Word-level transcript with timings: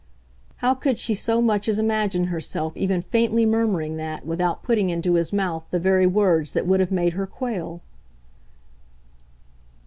How 0.55 0.73
could 0.73 0.97
she 0.97 1.13
so 1.13 1.43
much 1.43 1.69
as 1.69 1.77
imagine 1.77 2.23
herself 2.23 2.75
even 2.75 3.03
faintly 3.03 3.45
murmuring 3.45 3.97
that 3.97 4.25
without 4.25 4.63
putting 4.63 4.89
into 4.89 5.13
his 5.13 5.31
mouth 5.31 5.63
the 5.69 5.77
very 5.77 6.07
words 6.07 6.53
that 6.53 6.65
would 6.65 6.79
have 6.79 6.91
made 6.91 7.13
her 7.13 7.27
quail? 7.27 7.81